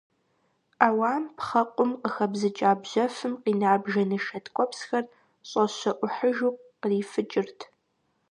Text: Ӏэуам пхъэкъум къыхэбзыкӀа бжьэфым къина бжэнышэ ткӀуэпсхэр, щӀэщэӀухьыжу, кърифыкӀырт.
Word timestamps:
Ӏэуам 0.77 1.23
пхъэкъум 1.37 1.91
къыхэбзыкӀа 2.01 2.71
бжьэфым 2.81 3.33
къина 3.41 3.71
бжэнышэ 3.83 4.39
ткӀуэпсхэр, 4.43 5.05
щӀэщэӀухьыжу, 5.49 6.53
кърифыкӀырт. 6.81 7.59